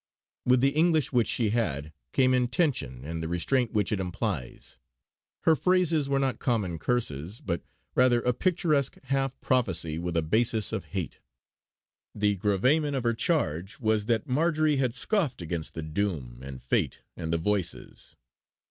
With 0.47 0.61
the 0.61 0.69
English 0.71 1.13
which 1.13 1.27
she 1.27 1.51
had, 1.51 1.93
came 2.11 2.33
intention 2.33 3.05
and 3.05 3.21
the 3.21 3.27
restraint 3.27 3.71
which 3.71 3.91
it 3.91 3.99
implies. 3.99 4.79
Her 5.41 5.55
phrases 5.55 6.09
were 6.09 6.17
not 6.17 6.39
common 6.39 6.79
curses, 6.79 7.39
but 7.39 7.61
rather 7.93 8.19
a 8.21 8.33
picturesque 8.33 8.97
half 9.03 9.39
prophecy 9.41 9.99
with 9.99 10.17
a 10.17 10.23
basis 10.23 10.73
of 10.73 10.85
hate. 10.85 11.19
The 12.15 12.35
gravamen 12.35 12.95
of 12.95 13.03
her 13.03 13.13
charge 13.13 13.79
was 13.79 14.07
that 14.07 14.25
Marjory 14.25 14.77
had 14.77 14.95
scoffed 14.95 15.39
against 15.39 15.75
the 15.75 15.83
Doom 15.83 16.39
and 16.41 16.63
Fate 16.63 17.01
and 17.15 17.31
the 17.31 17.37
Voices. 17.37 18.15